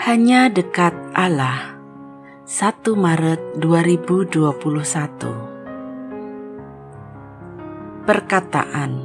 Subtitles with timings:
[0.00, 1.76] Hanya dekat Allah.
[2.48, 4.48] 1 Maret 2021
[8.08, 9.04] Perkataan.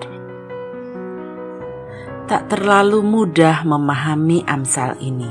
[2.31, 5.31] Tak terlalu mudah memahami Amsal ini.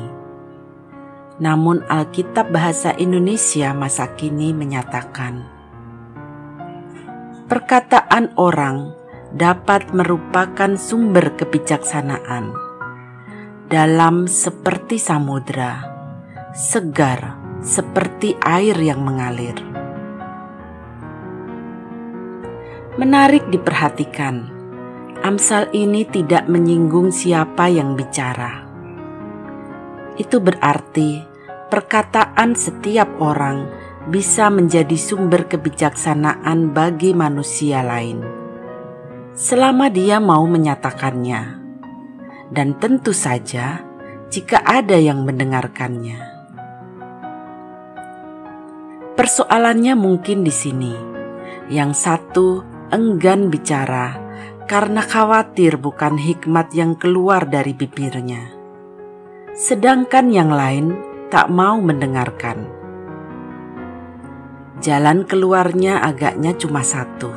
[1.39, 5.47] Namun Alkitab Bahasa Indonesia masa kini menyatakan,
[7.47, 8.91] perkataan orang
[9.35, 12.55] dapat merupakan sumber kebijaksanaan
[13.67, 15.83] dalam seperti samudra,
[16.55, 19.74] segar seperti air yang mengalir.
[22.95, 24.47] Menarik diperhatikan,
[25.19, 28.63] Amsal ini tidak menyinggung siapa yang bicara.
[30.15, 31.19] Itu berarti
[31.67, 33.67] perkataan setiap orang
[34.07, 38.23] bisa menjadi sumber kebijaksanaan bagi manusia lain,
[39.35, 41.41] selama dia mau menyatakannya,
[42.55, 43.83] dan tentu saja
[44.31, 46.15] jika ada yang mendengarkannya.
[49.19, 50.95] Persoalannya mungkin di sini,
[51.67, 54.17] yang satu enggan bicara
[54.65, 58.53] karena khawatir bukan hikmat yang keluar dari bibirnya.
[59.55, 60.97] Sedangkan yang lain
[61.29, 62.65] tak mau mendengarkan.
[64.83, 67.31] Jalan keluarnya agaknya cuma satu.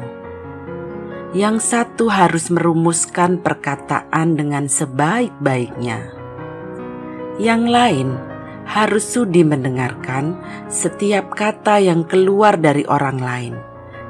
[1.36, 6.12] Yang satu harus merumuskan perkataan dengan sebaik-baiknya.
[7.38, 8.08] Yang lain
[8.68, 10.36] harus sudi mendengarkan
[10.68, 13.67] setiap kata yang keluar dari orang lain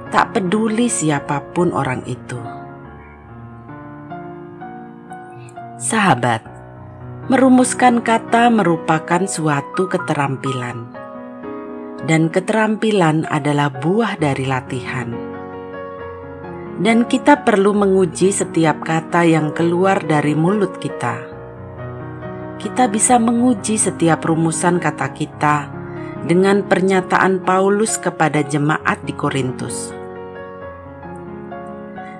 [0.08, 2.40] tak peduli siapa pun orang itu.
[5.78, 6.42] Sahabat,
[7.30, 10.90] merumuskan kata merupakan suatu keterampilan,
[12.08, 15.12] dan keterampilan adalah buah dari latihan.
[16.78, 21.26] Dan kita perlu menguji setiap kata yang keluar dari mulut kita.
[22.58, 25.56] Kita bisa menguji setiap rumusan kata kita
[26.26, 29.97] dengan pernyataan Paulus kepada jemaat di Korintus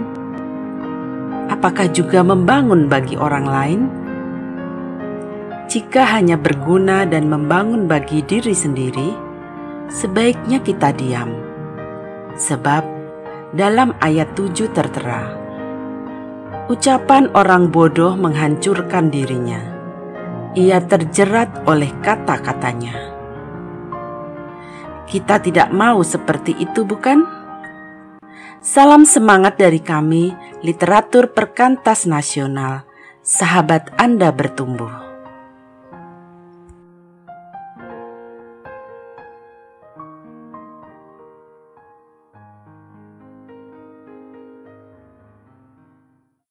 [1.48, 3.82] Apakah juga membangun bagi orang lain?
[5.72, 9.16] Jika hanya berguna dan membangun bagi diri sendiri,
[9.88, 11.32] sebaiknya kita diam.
[12.36, 12.84] Sebab
[13.56, 15.32] dalam ayat 7 tertera,
[16.68, 19.64] ucapan orang bodoh menghancurkan dirinya.
[20.60, 23.15] Ia terjerat oleh kata-katanya.
[25.06, 27.22] Kita tidak mau seperti itu, bukan?
[28.66, 30.34] Salam semangat dari kami,
[30.66, 32.90] literatur perkantas nasional.
[33.22, 35.05] Sahabat Anda bertumbuh.